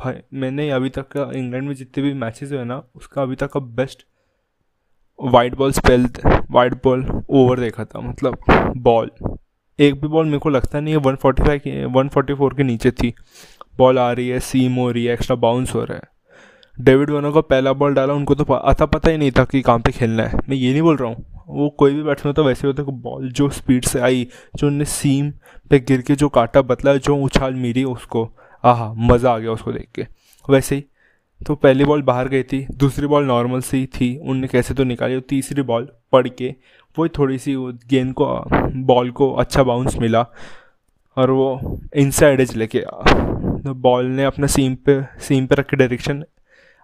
[0.00, 3.50] भाई, मैंने अभी तक का इंग्लैंड में जितने भी मैचेस हुए ना, उसका अभी तक
[3.52, 4.04] का best
[5.18, 6.08] white ball spell
[6.50, 9.10] white ball over देखा था मतलब बॉल
[9.78, 12.54] एक भी बॉल मेरे को लगता नहीं है वन फोर्टी फाइव की वन फोर्टी फोर
[12.54, 13.12] के नीचे थी।
[13.78, 16.14] बॉल आ रही है सीम हो रही है एक्स्ट्रा बाउंस हो रहा है।
[16.76, 19.78] डेविड वनो का पहला बॉल डाला, उनको तो आता पता ही नहीं था कि कहाँ
[19.78, 22.66] पे खेलना है। मैं ये नहीं बोल रहा हूँ। वो कोई भी बैट्समैन होता वैसे
[22.66, 25.30] होता है बॉल जो स्पीड से आई, जो उनने सीम
[25.70, 28.28] पे गिर के जो काटा बतला जो उछाल मिली उसको,
[28.64, 30.06] आहा, मज़ा आ गया उसको देख के।
[30.44, 30.84] वैसे ही
[31.40, 35.14] तो पहली बॉल बाहर गई थी, दूसरी बॉल नॉर्मल सी थी, उनने कैसे तो निकाली
[35.14, 36.54] और तीसरी बॉल पड़ के
[36.96, 37.54] वो थोड़ी सी
[37.88, 38.26] गेंद को
[38.86, 40.24] बॉल को अच्छा बाउंस मिला
[41.16, 45.76] और वो इनसाइड एज लेके तो बॉल ने अपना सीम पे सीम पे रख के
[45.76, 46.24] डायरेक्शन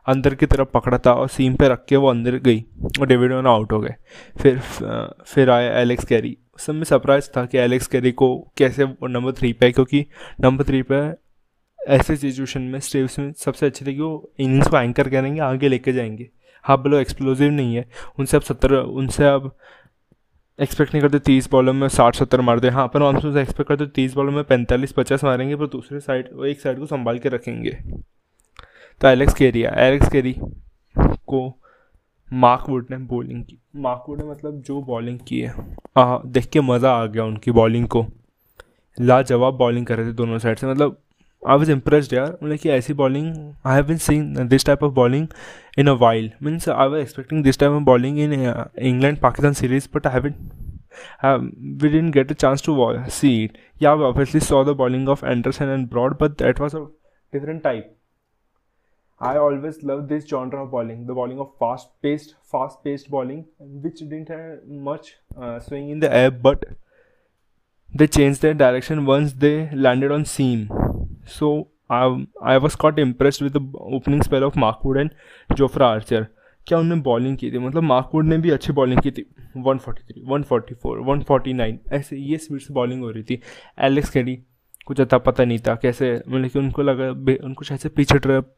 [0.06, 2.64] अंदर की तरफ़ पकड़ा था और सीम पे रख के वो अंदर गई
[3.00, 3.94] और डेविड वन आउट हो गए।
[4.42, 4.58] फिर
[5.26, 9.52] फिर आया एलेक्स कैरी। उस समय सरप्राइज़ था कि एलेक्स कैरी को कैसे नंबर थ्री
[9.52, 10.06] पे क्योंकि
[10.40, 11.00] नंबर थ्री पे
[11.88, 15.68] ऐसे सिचुएशन में स्टेव में सबसे अच्छे थे कि वो इनिंग्स को एंकर करेंगे, आगे
[15.68, 16.28] लेके जाएँगे।
[16.64, 17.88] हाँ बोलो एक्सप्लोजिव नहीं है।
[18.18, 19.56] उनसे अब सत्तर, उनसे अब
[20.60, 23.68] एक्सपेक्ट नहीं करते, तीस बॉलों में साठ, सत्तर मार दे। हाँ पर हम उससे एक्सपेक्ट
[23.68, 27.28] करते, तीस बॉलों में पैंतालीस, पचास मारेंगे, पर दूसरे साइड एक साइड को संभाल के
[27.28, 27.78] रखेंगे।
[29.02, 30.34] तो एलेक्स केरी आया एलेक्स केरी
[30.98, 31.38] को
[32.32, 35.54] मार्क वुड ने बॉलिंग की। मार्क वुड ने मतलब जो बॉलिंग की है।
[35.98, 38.04] हाँ देख के मज़ा आ गया उनकी बॉलिंग को।
[39.00, 40.96] लाजवाब बॉलिंग कर रहे थे दोनों साइड से। मतलब
[41.42, 43.34] आई वॉज़ impressed यार। मतलब कि ऐसी bowling
[43.66, 45.26] I have been seen this type of bowling
[45.78, 49.88] in a while means I was expecting this type of bowling in England Pakistan series
[49.94, 50.34] but I haven't
[51.82, 52.72] we didn't get a chance to
[53.18, 53.54] see it.
[53.80, 56.82] Yeah, we obviously saw the bowling of Anderson and Broad, but that was a
[57.32, 57.90] different type.
[59.22, 64.28] I always loved this genre of bowling, the bowling of fast-paced, fast-paced bowling, which didn't
[64.28, 66.64] have much uh, swing in the air, but
[67.94, 70.68] they changed their direction once they landed on seam.
[71.24, 73.60] So I, I was quite impressed with the
[73.98, 75.10] opening spell of Mark Wood and
[75.56, 76.26] Jofra Archer
[76.66, 79.24] क्या उन्होंने bowling की थी मतलब Mark Wood ने भी अच्छी bowling की थी
[79.58, 83.40] 143, 144, 149 ऐसे ये स्पीड से बॉलिंग हो रही थी
[83.90, 84.36] एलेक्स कैडी
[84.86, 87.10] कुछ अता पता नहीं था कैसे मतलब कि उनको लगा
[87.46, 88.52] उनको शायद से पीछे ट्रैप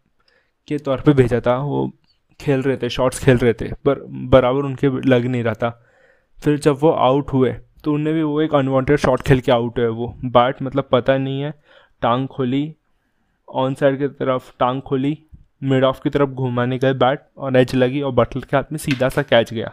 [0.68, 1.90] के तौर पे भेजा था। वो
[2.40, 4.00] खेल रहे थे शॉट्स खेल रहे थे, पर
[4.30, 5.70] बराबर उनके लग नहीं रहा था।
[6.38, 7.52] फिर जब वो आउट हुए
[7.84, 11.16] तो उनने भी वो एक अनवांटेड शॉट खेल के आउट हुए वो। बैट मतलब पता
[11.18, 11.50] नहीं है,
[12.02, 12.74] टांग खोली
[13.48, 15.18] ऑन साइड की तरफ़ टांग खोली
[15.62, 18.78] मिड ऑफ़ की तरफ़ घुमाने गए बैट और एज लगी और बटलर के हाथ में
[18.78, 19.72] सीधा सा कैच गया।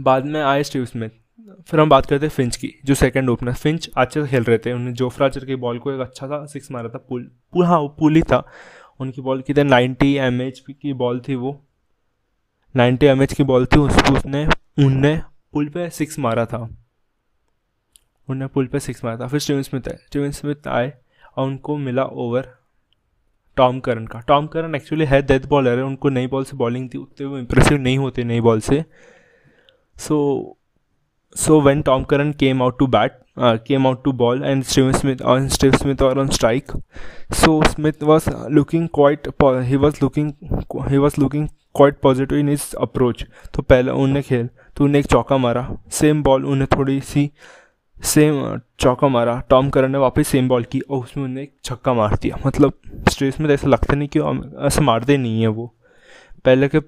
[0.00, 3.52] बाद में आए स्टीव स्मिथ फिर हम बात करते हैं फिंच की, जो सेकंड ओपनर
[3.52, 6.46] फिंच अच्छे से खेल रहे थे। उन्होंने जोफ्रा आर्चर की बॉल को एक अच्छा सा
[6.46, 8.48] सिक्स मारा था। पुल पुल हाँ वो पुल ही था।
[9.00, 11.64] उनकी बॉल की थी नाइन्टी एम की बॉल थी वो।
[12.76, 14.46] नाइन्टी एम की बॉल थी। उस उसने,
[14.78, 15.20] उनने
[15.52, 19.96] पुल पे सिक्स मारा था। उन्होंने पुल पे सिक्स मारा था। फिर स्टीवन स्मिथ आए।
[19.96, 20.92] स्टीवन स्मिथ आए
[21.36, 22.54] और उनको मिला ओवर
[23.56, 26.90] टॉम करन का। टॉम करन एक्चुअली है डेथ बॉलर है। उनको नई बॉल से बॉलिंग
[26.94, 28.84] थी। उतने वो इंप्रेसिव नहीं होते नई बॉल से।
[29.96, 30.58] So
[31.36, 35.22] so when Tom Curran came out to bat came out to ball and Steve Smith
[35.22, 36.72] और स्टीव स्मिथ और on strike
[37.34, 40.32] so Smith was looking quite he was looking
[40.90, 45.06] he was looking quite positive in is approach तो पहले उन्हें खेल तो उन्हें एक
[45.06, 47.30] चौका मारा सेम बॉल उन्हें थोड़ी सी
[47.96, 51.92] सेम चौका मारा। टॉम करन ने वापस सेम बॉल की और उसमें उन्हें एक छक्का
[51.94, 52.72] मार दिया। मतलब
[53.08, 54.20] स्ट्रेस में तो ऐसा लगता नहीं कि
[54.66, 55.72] ऐसा मारते नहीं है वो।
[56.44, 56.80] पहले के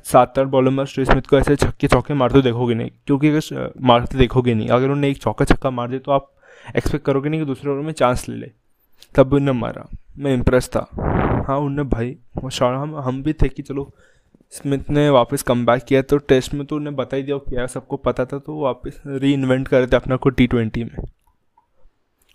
[0.00, 3.72] सात आठ बॉलों में स्ट्रेस स्मिथ को ऐसे छक्के चौके मारते देखोगे नहीं, क्योंकि अगर
[3.82, 6.30] मारते देखोगे नहीं। अगर उन्हें एक चौका छक्का मार दे तो आप
[6.76, 8.50] एक्सपेक्ट करोगे नहीं कि दूसरे ओवर में चांस ले ले।
[9.14, 10.86] तब भी उन्हें मारा। मैं इम्प्रेस था।
[11.48, 13.90] हाँ उन्हें भाई, वो हम हम भी थे कि चलो,
[14.52, 17.66] स्मिथ ने वापस कम बैक किया तो टेस्ट में तो उन्हें बता ही दिया, क्या
[17.66, 20.96] सबको पता था तो वापस री इन्वेंट कर थे अपना को टी ट्वेंटी में।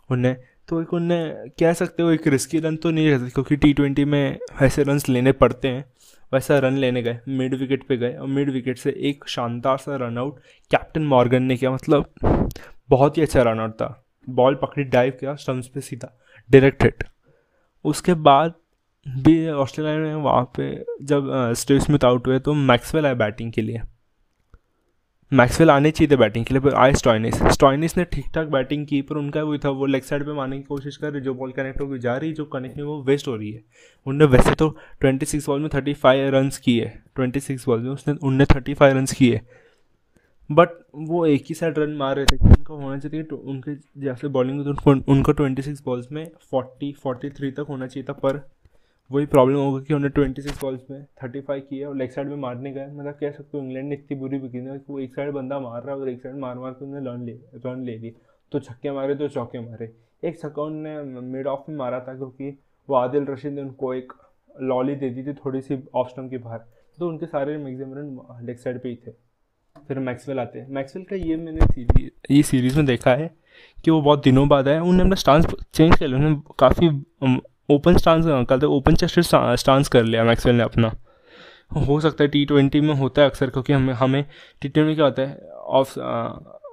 [0.10, 0.36] उन्हें
[0.70, 4.06] तो एक उन्हें, कह सकते हो, एक रिस्की रन तो नहीं रहते क्योंकि टी ट्वेंटी
[4.06, 5.86] में ऐसे रन लेने पड़ते हैं।
[6.32, 9.96] वैसा रन लेने गए मिड विकेट पे गए और मिड विकेट से एक शानदार सा
[9.96, 10.40] रन आउट
[10.72, 12.14] कैप्टन मॉर्गन ने किया। मतलब
[12.90, 16.18] बहुत ही अच्छा रनआउट था। बॉल पकड़ी डाइव किया स्टम्स पे सीधा
[16.50, 17.04] डायरेक्ट हिट
[17.86, 18.54] उसके बाद
[19.08, 23.62] भी ऑस्ट्रेलिया में वहाँ पे जब स्टीव स्मिथ आउट हुए तो मैक्सवेल आए बैटिंग के
[23.62, 23.82] लिए।
[25.32, 28.86] मैक्सवेल आने चाहिए थे बैटिंग के लिए, पर आए स्टॉइनिस। स्टॉइनिस ने ठीक ठाक बैटिंग
[28.88, 31.34] की, पर उनका वही था, वो लेग साइड पे मारने की कोशिश कर रही, जो
[31.34, 33.62] बॉल कनेक्ट होकर जा रही, जो कनेक्ट नहीं, वो वेस्ट हो रही है।
[34.06, 34.70] उनने वैसे तो
[35.02, 38.74] ट्वेंटी सिक्स बॉल में थर्टी फाइव रन किए, ट्वेंटी सिक्स बॉल में उसने, उनने थर्टी
[38.74, 39.42] फाइव रन किए।
[40.50, 40.70] बट
[41.10, 44.64] वो एक ही साइड रन मार रहे थे उनका होना चाहिए तो उनके जैसे बॉलिंग
[44.66, 48.48] तो उनको ट्वेंटी सिक्स बॉल्स में फोर्टी फोर्टी थ्री तक होना चाहिए था, पर
[49.12, 52.28] वही प्रॉब्लम होगा कि उन्होंने ट्वेंटी सिक्स बॉल्स में थर्टी फाइव किया और लेग साइड
[52.28, 55.00] में मारने गए मतलब कह सकते हो, इंग्लैंड ने इतनी बुरी बिकी है कि वो
[55.00, 57.32] एक साइड बंदा मार रहा है और एक साइड मार मार के उन्होंने रन ले
[57.66, 58.14] रन ले ली।
[58.52, 59.92] तो छक्के मारे तो चौके मारे।
[60.24, 62.58] एक छक्का उन्होंने मिड ऑफ़ में मारा था क्योंकि
[62.90, 64.14] वो आदिल रशीद ने उनको एक
[64.62, 66.60] लॉली दे दी थी थोड़ी सी ऑफ़ स्टम्प के बाहर।
[66.98, 69.12] तो उनके सारे मैक्सिमम रन लेग साइड पे ही थे।
[69.88, 73.30] फिर मैक्सवेल आते हैं। मैक्सवेल का ये मैंने सीरीज़ ये सीरीज़ में देखा है
[73.84, 76.90] कि वो बहुत दिनों बाद आया। उन्होंने अपना स्टांस चेंज कर लिया। उन्होंने काफ़ी
[77.70, 80.92] ओपन स्टांस करते ओपन चेस्ट स्टांस कर लिया, मैक्सवेल ने अपना।
[81.78, 84.24] हो सकता है टी ट्वेंटी में होता है अक्सर, क्योंकि हमें हमें
[84.62, 86.00] टी ट्वेंटी क्या होता है ऑफ़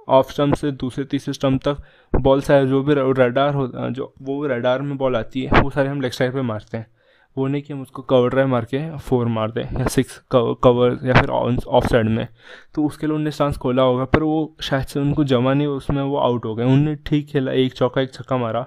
[0.09, 1.77] ऑफ़ स्टम्प से दूसरे, तीसरे स्टम्प तक
[2.13, 5.89] बॉल सारे जो भी रेडार हो, जो, वो रेडार में बॉल आती है, वो सारे
[5.89, 6.87] हम लेग साइड पे मारते हैं।
[7.37, 10.97] वो नहीं कि हम उसको कवर ड्राइव मार के फोर मार दें, या सिक्स कवर
[11.05, 12.27] या फिर ऑफ़ साइड में।
[12.75, 16.01] तो उसके लिए उनने स्टांस खोला होगा, पर वो शायद से उनको जमा नहीं, उसमें
[16.03, 18.65] वो आउट हो गए। उनने ठीक खेला, एक चौका, एक छक्का मारा।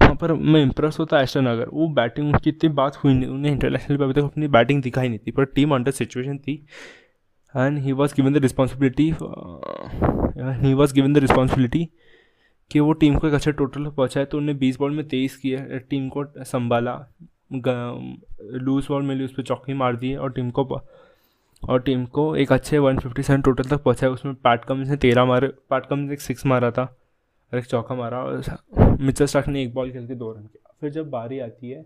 [0.00, 3.52] वहाँ पर मैं इम्प्रेस होता एस्टन अगर। वो बैटिंग उनकी इतनी बात हुई नहीं, उन्हें
[3.52, 6.54] इंटरनेशनल पर अभी तक अपनी बैटिंग दिखाई नहीं थी, पर टीम अंडर सिचुएशन थी।
[7.54, 9.04] And he was given the responsibility
[10.62, 11.88] he was given the responsibility
[12.70, 15.78] कि वो टीम को एक अच्छा टोटल पहुँचाए। तो उन्हें बीस बॉल में तेईस किया
[15.90, 16.94] टीम को संभाला।
[17.52, 20.64] लूज बॉल मिली उस पर चौकी मार दी और टीम को,
[21.62, 24.96] और टीम को एक अच्छे वन फिफ्टी सेवन टोटल तक पहुँचाया। उसमें पैट कम ने
[24.96, 26.94] तेरह मारे पैट कम ने एक सिक्स मारा था।
[27.52, 30.90] एक चौका मारा और मिचल स्टार्क ने एक बॉल खेल के दो रन किया। फिर
[30.90, 31.84] जब बारी आती है,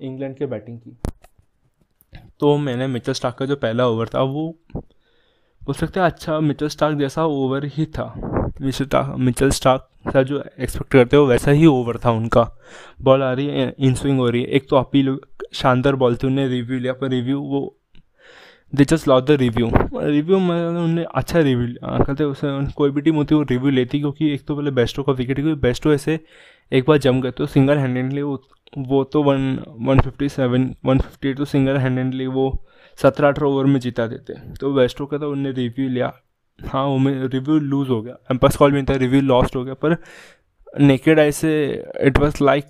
[0.00, 0.96] इंग्लैंड के बैटिंग की
[2.40, 4.48] तो मैंने मिचल स्टार्क का जो पहला ओवर था, वो
[5.62, 8.12] बोल सकते हैं अच्छा मिचल स्टार्क जैसा ओवर ही था।
[8.60, 12.42] मिचल स्टार्क का जो एक्सपेक्ट करते हो वैसा ही ओवर था उनका।
[13.02, 15.18] बॉल आ रही है इन स्विंग हो रही है। एक तो अपील
[15.52, 17.74] शानदार बॉल थी उन्हें रिव्यू लिया, पर रिव्यू वो
[18.72, 23.16] दे just law the review review में उन्हें अच्छा रिव्यू कहते उसे कोई भी टीम
[23.16, 26.18] होती है, वो रिव्यू लेती क्योंकि एक तो पहले बेस्टो का विकेट क्योंकि बेस्टो ऐसे
[26.72, 28.42] एक बार जम गए तो सिंगल हैंडेडली वो
[28.78, 32.50] वो तो one one fifty seven one fifty eight तो सिंगल हैंडेडली वो
[32.98, 36.12] सत्रह अठारह ओवर में जीता देते। तो बेस्टो का तो उन्हें रिव्यू लिया।
[36.58, 39.74] हाँ वो में रिव्यू लूज़ हो गया। एम्पस कॉल भी था रिव्यू लॉस्ट हो गया,
[39.74, 39.96] पर
[40.80, 41.52] naked I say
[42.00, 42.64] it was like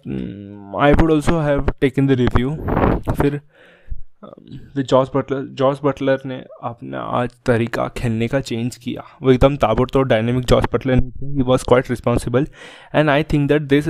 [0.80, 2.50] I would also have taken the review
[3.12, 3.40] फिर
[4.22, 10.06] जॉर्ज बटलर जॉर्ज बटलर ने अपना आज तरीका खेलने का चेंज किया। वो एकदम ताबड़तोड़
[10.08, 12.46] डायनेमिक जॉर्ज बटलर नहीं थे he was quite responsible
[12.94, 13.88] and I think that this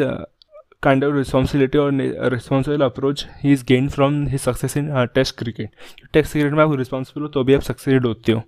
[0.82, 1.92] kind of responsibility और
[2.32, 5.70] responsible approach he is gain from his success in test cricket
[6.12, 8.42] test cricket में आप रिस्पॉन्सिबल हो तो भी आप सक्सेड होते हो।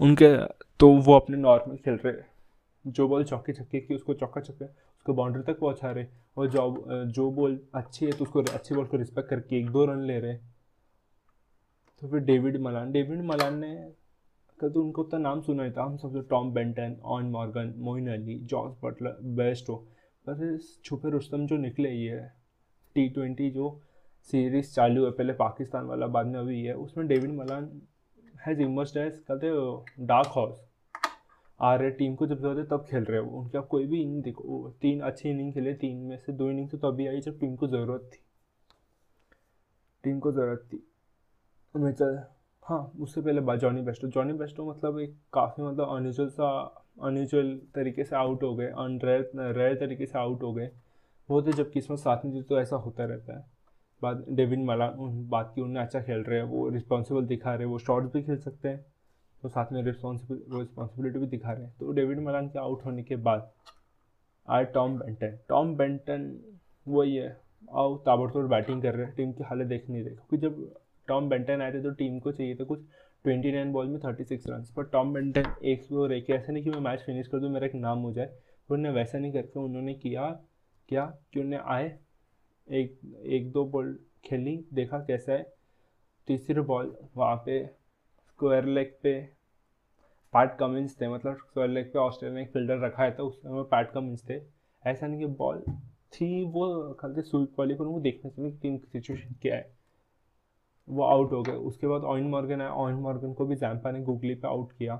[0.00, 0.34] उनके
[0.80, 2.14] तो वो अपने नॉर्मल खेल रहे।
[2.84, 7.04] जो बॉल चौके छक्के की, उसको चौका छक्के, उसको बाउंड्री तक पहुँचा रहे। और जो
[7.06, 10.18] जो बॉल अच्छी है तो उसको अच्छी बॉल को रिस्पेक्ट करके एक दो रन ले
[10.20, 10.36] रहे।
[12.04, 13.74] तो फिर डेविड मलान डेविड मलान ने
[14.58, 18.08] कल तो उनको उतना नाम सुना ही था, हम सब Tom Banton, Eoin Morgan, Moeen
[18.12, 19.76] Ali, George Buttler, best हो।
[20.26, 22.20] पर छुपे रुस्तम जो निकले, ये
[22.96, 23.80] टी ट्वेंटी जो
[24.28, 27.70] सीरीज़ चालू है, पहले पाकिस्तान वाला, बाद में अभी है उसमें David Malan
[28.46, 30.64] has emerged as कहते डार्क हॉर्स
[31.60, 34.22] आ रहे टीम को जब है, तब खेल रहे हो उनके आप कोई भी इनिंग
[34.24, 37.56] देखो तीन अच्छी इनिंग खेले, तीन में से दो इनिंग तो तभी आई जब टीम
[37.56, 38.24] को ज़रूरत थी।
[40.04, 40.86] टीम को ज़रूरत थी।
[41.74, 42.18] मैं चल
[42.62, 46.48] हाँ उससे पहले बात जॉनी बेस्टो जॉनी बेस्टो मतलब एक काफ़ी मतलब अनयूजल सा
[47.02, 50.70] अनयूजल तरीके से आउट हो गए अनरेयर रेयर तरीके से आउट हो गए।
[51.28, 53.44] वो तो जब किस्मत साथ में थी तो ऐसा होता रहता है।
[54.02, 54.86] बाद डेविन मला
[55.30, 58.22] बात की उन्हें अच्छा खेल रहे हैं, वो रिस्पॉन्सिबल दिखा रहे हैं, वो शॉर्ट भी
[58.22, 58.84] खेल सकते हैं
[59.42, 63.02] तो साथ में रिस्पॉन्सिबिल रिस्पॉन्सिबिलिटी भी दिखा रहे हैं। तो डेविड मलान के आउट होने
[63.02, 63.50] के बाद,
[64.48, 66.30] आए टॉम बेंटन। टॉम बेंटन,
[66.86, 67.28] वही है
[67.72, 70.74] आओ ताबड़तोड़ बैटिंग कर रहे हैं, टीम की हालत देख नहीं रहे, क्योंकि जब
[71.08, 72.80] टॉम बेंटन आए थे तो टीम को चाहिए था कुछ
[73.24, 76.52] ट्वेंटी नाइन बॉल में थर्टी सिक्स रन पर टॉम बेंटन एक वो रह के ऐसा
[76.52, 79.18] नहीं कि मैं मैच फिनिश कर दूँ, मेरा एक नाम हो जाए। तो उन्होंने वैसा
[79.18, 80.30] नहीं करके उन्होंने किया,
[80.88, 81.86] क्या कि उन्हें आए,
[82.68, 85.52] एक एक दो बॉल खेली, देखा कैसा है।
[86.28, 89.20] तीसरी बॉल वहाँ पे स्क्वायर लेग पे
[90.34, 93.38] पैट कमिंस थे मतलब स्क्वायर लेग पे ऑस्ट्रेलिया ने एक फील्डर रखा है था उस
[93.38, 94.40] समय पैट कमिंस थे।
[94.84, 95.62] ऐसा नहीं कि बॉल
[96.12, 99.72] थी, वो खाली स्वीप वाली, पर वो देखना कि टीम की सिचुएशन क्या है।
[100.88, 104.00] वो आउट हो गए। उसके बाद ऑइन मॉर्गन आया। ऑइन मॉर्गन को भी जैम्पा ने
[104.00, 104.94] गूगली पे आउट किया।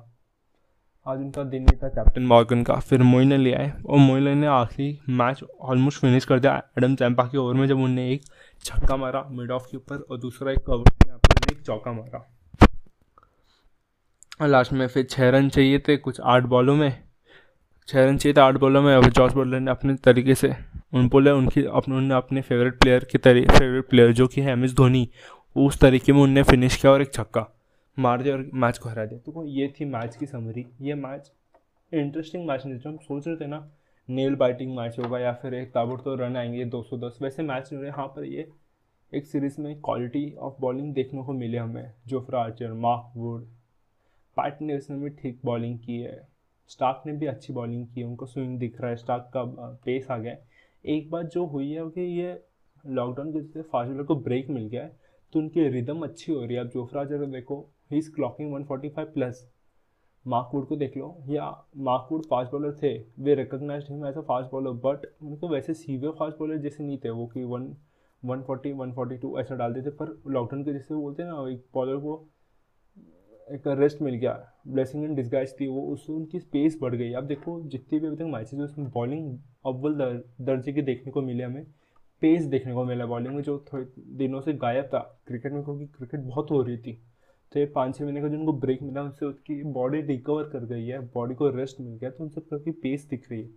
[1.07, 4.47] आज उनका दिन नहीं था। कैप्टन मॉर्गन का फिर मोइन ले आए। और मोइन ने
[4.47, 8.23] आखिरी मैच ऑलमोस्ट फिनिश कर दिया। एडम चैम्पा के ओवर में जब उन्होंने एक
[8.61, 11.21] छक्का मारा मिड ऑफ़ के ऊपर और दूसरा एक कवर
[11.53, 12.31] एक चौका मारा।
[14.41, 17.03] और लास्ट में फिर छः रन चाहिए थे कुछ आठ बॉलों में।
[17.89, 20.55] छः रन चाहिए था, आठ बॉलों में। अब जॉर्ज बॉलर ने अपने तरीके से
[20.95, 24.65] उन बोले उनकी उन्होंने अपने फेवरेट प्लेयर के तरीके फेवरेट प्लेयर जो कि है एम
[24.65, 25.11] एस धोनी
[25.57, 27.47] उस तरीके में उनने फिनिश किया और एक छक्का
[27.99, 31.33] मार दिया और मैच को हरा दिया। तो ये थी मैच की समरी ये मैच
[31.93, 33.69] इंटरेस्टिंग मैच नहीं था। हम सोच रहे थे ना
[34.09, 37.77] नेल बाइटिंग मैच होगा या फिर एक ताबड़ तो रन आएँगे 210 वैसे मैच नहीं
[37.77, 38.49] हो रहे यहाँ पर ये
[39.15, 43.45] एक सीरीज़ में क्वालिटी ऑफ़ बॉलिंग देखने को मिले हमें। Jofra Archer Mark Wood
[44.37, 46.29] Pat ने उसने भी ठीक बॉलिंग की है।
[46.69, 49.45] स्टार्क ने भी अच्छी बॉलिंग की है। उनको स्विंग दिख रहा है। स्टार्क का
[49.85, 50.43] पेस आ गया है।
[50.87, 52.43] एक बात जो हुई है कि ये
[52.87, 55.04] लॉकडाउन की वजह से फास्ट बॉलर को ब्रेक मिल गया है।
[55.35, 57.57] तो उनकी रिदम अच्छी हो रही है। अब जोफराज अगर देखो
[57.93, 59.49] he is clocking 145 plus
[60.27, 64.51] Mark Wood को देख लो। या मार्कवुड फास्ट बॉलर थे। वे recognise him as a fast
[64.51, 67.75] bowler but उनको वैसे सीवियर फास्ट बॉलर जैसे नहीं थे वो कि one
[68.25, 71.49] one forty one forty two ऐसा डालते थे। पर लॉकडाउन के जैसे बोलते हैं ना,
[71.51, 72.29] एक बॉलर को
[73.51, 77.25] एक रेस्ट मिल गया। ब्लेसिंग इन डिस्गाइज थी वो। उससे उनकी स्पेस बढ़ गई। अब
[77.25, 81.67] देखो, जितनी भी अभी तक मैचेज उसमें बॉलिंग अव्वल दर्जे के देखने को मिले हमें।
[82.25, 83.87] पेस देखने को मिला बॉलिंग में, जो थोड़े
[84.19, 86.93] दिनों से गायब था क्रिकेट में, क्योंकि क्रिकेट बहुत हो रही थी।
[87.53, 90.65] तो ये पाँच छः महीने का जो उनको ब्रेक मिला, उनसे उसकी बॉडी रिकवर कर
[90.67, 93.49] गई है बॉडी को रेस्ट मिल गया तो उनसे काफ़ी पेस दिख रही है।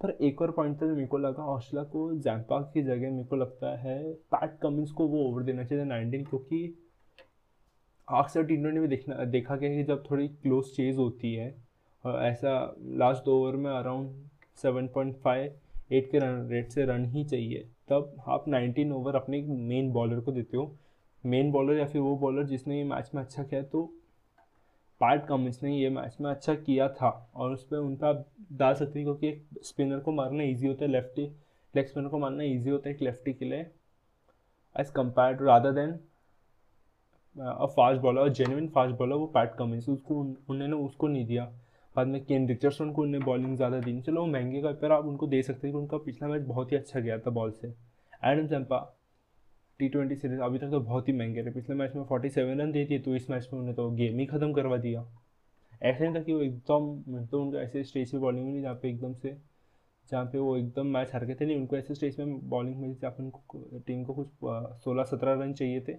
[0.00, 3.24] पर एक और पॉइंट था जो मेरे को लगा ऑस्ट्रेलिया को जैम्पा की जगह मेरे
[3.24, 6.58] को लगता है पैट कमिंस को वो ओवर देना चाहिए नाइनटीन क्योंकि
[8.08, 11.54] अक्सर टी ट्वेंटी में देखना, देखा गया कि जब थोड़ी क्लोज चेज होती है,
[12.04, 14.10] और ऐसा लास्ट ओवर में around
[14.62, 15.54] seven point five
[15.90, 20.20] eight के रन, रेट से रन ही चाहिए। तब आप नाइनटीन ओवर अपने मेन बॉलर
[20.20, 20.70] को देते हो।
[21.24, 23.82] मेन बॉलर या फिर वो बॉलर जिसने ये मैच में अच्छा किया तो
[25.00, 28.24] पार्ट कमिंस ने ये मैच में अच्छा किया था। और उस पर उन पर आप
[28.52, 31.22] डाल सकते हैं क्योंकि एक स्पिनर को मारना ईजी होता है लेफ्टी
[31.74, 33.66] लेग स्पिनर को मारना ईजी होता है एक लेफ्टी के लिए।
[34.76, 35.92] As compare to rather than
[37.36, 41.44] fast bowler और जेन्यन फास्ट बॉलर वो पैट कमिंस उसको उन्होंने उसको नहीं दिया।
[41.96, 45.04] बाद में केन रिचर्डसन को उन्हें बॉलिंग ज़्यादा दी चलो, वो महँगे का पर आप
[45.06, 47.68] उनको दे सकते हैं कि उनका पिछला मैच बहुत ही अच्छा गया था बॉल से।
[48.24, 48.78] Adam Zampa
[49.80, 52.60] T twenty series अभी तक तो बहुत ही महँगे रहे। पिछले मैच में फोर्टी सेवन
[52.60, 55.04] रन दे दिए तो इस मैच में उन्हें तो गेम ही ख़त्म करवा दिया।
[55.82, 58.88] ऐसे नहीं था कि वो एकदम तो उनको ऐसे स्टेज पे बॉलिंग मिली जहाँ पे
[58.88, 59.36] एकदम से,
[60.10, 62.94] जहाँ पे वो एकदम मैच हार गए थे। नहीं, उनको ऐसे स्टेज में बॉलिंग मिली
[62.94, 64.28] जहाँ पे उनको टीम को कुछ
[64.84, 65.92] सोलह सत्रह रन चाहिए थे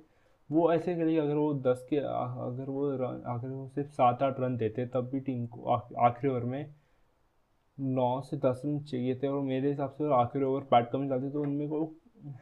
[0.50, 4.40] वो ऐसे करिए अगर वो दस के अगर वो रन, अगर वो सिर्फ़ सात आठ
[4.40, 6.74] रन देते, तब भी टीम को आखिरी ओवर में
[7.78, 11.30] नौ से दस रन चाहिए थे और मेरे हिसाब से आखिरी ओवर बैट कम जाते
[11.32, 11.84] तो उनमें को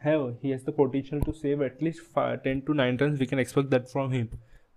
[0.02, 3.70] है he has the potential to save at least ten to nine run we can expect
[3.70, 4.26] that from him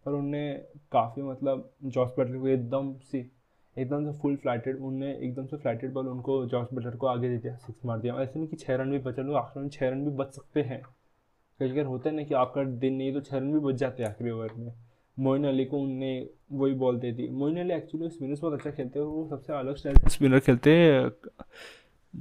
[0.06, 0.52] पर उनने
[0.92, 3.20] काफ़ी मतलब जॉस बटलर को एकदम सी,
[3.76, 7.38] एकदम से फुल फ्लाइटेड उनने एकदम से फ्लाइटेड बॉल उनको जॉस बटलर को आगे दे
[7.38, 9.89] दिया सिक्स मार दिया। ऐसे नहीं कि छः रन भी बचा लो आखिर में छः
[9.89, 10.82] रन भी बच सकते हैं।
[11.60, 14.04] कई बार होता है ना कि आपका दिन नहीं तो छः रन भी बच जाते
[14.04, 14.74] हैं आखिरी ओवर में।
[15.19, 19.00] मोइन अली को उनने वही बॉल दे दी। मोइन अली एक्चुअली स्पिनर्स बहुत अच्छा खेलते
[19.00, 21.10] हैं वो सबसे अलग स्टाइल से स्पिनर खेलते हैं।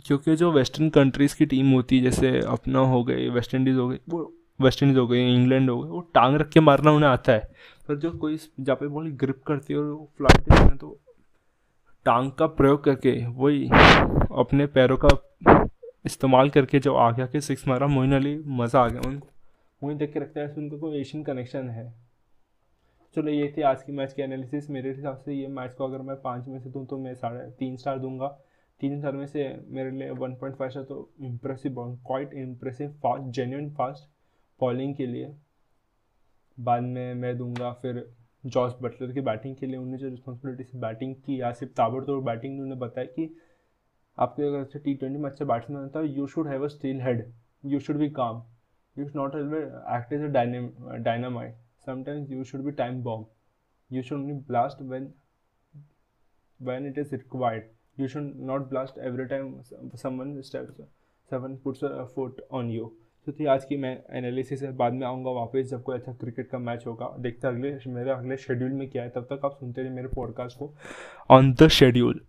[0.07, 3.89] क्योंकि जो वेस्टर्न कंट्रीज़ की टीम होती है, जैसे अपना हो गई वेस्ट इंडीज़ हो
[3.89, 7.11] गई, वो वेस्ट इंडीज़ हो गई इंग्लैंड हो गई, वो टांग रख के मारना उन्हें
[7.11, 7.51] आता है।
[7.89, 10.99] पर जो कोई जहाँ पे बॉल ग्रिप करती है और फ़्लाइट है तो
[12.05, 13.69] टांग का प्रयोग करके वही
[14.37, 15.09] अपने पैरों का
[16.09, 19.29] इस्तेमाल करके जो आ गया कि सिक्स मारा मोइन अली मज़ा आ गया। उनको
[19.83, 21.93] मोइन देख के रखता है उनको कोई एशियन कनेक्शन है।
[23.17, 26.03] चलो, ये थी आज की मैच की एनालिसिस मेरे हिसाब से ये मैच को अगर
[26.03, 28.27] मैं पाँच में से दूँ तो मैं साढ़े तीन स्टार दूँगा।
[28.81, 31.75] तीन स्टार में से मेरे लिए वन पॉइंट फाइव स्टार तो impressive
[32.07, 34.09] quite impressive fast genuine fast
[34.61, 35.35] bowling के लिए।
[36.59, 38.05] बाद में मैं दूँगा फिर
[38.45, 42.23] जॉस बटलर की बैटिंग के लिए। उन्होंने जो रिस्पॉन्सिबिलिटी से बैटिंग की, या सिर्फ़ ताबड़तोड़
[42.25, 43.35] बैटिंग उन्होंने बताया कि
[44.19, 47.01] आपके अगर अच्छा टी ट्वेंटी में अच्छा बैट्समैन होता है you should have a steel
[47.03, 47.25] head
[47.65, 48.43] you should be calm
[48.97, 49.35] you should not
[49.97, 51.57] act as a dynamite
[51.89, 53.21] sometimes you should be time bomb.
[53.91, 55.05] You should only blast when
[56.61, 57.69] when it is required.
[57.97, 59.47] You should not blast every time
[60.03, 60.83] someone steps,
[61.31, 61.93] someone puts a
[62.59, 62.91] on you.
[63.27, 66.49] तो थी आज की मैं analysis है। बाद में आऊँगा वापस जब कोई अच्छा क्रिकेट
[66.51, 69.81] का मैच होगा। देखते अगले, मेरे अगले शेड्यूल में क्या है। तब तक आप सुनते
[69.81, 70.73] रहिए मेरे पॉडकास्ट को।
[71.31, 72.21] On the schedule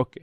[0.00, 0.20] okay